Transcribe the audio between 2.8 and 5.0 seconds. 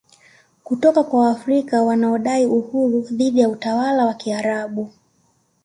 dhidi ya utawala wa Kiarabu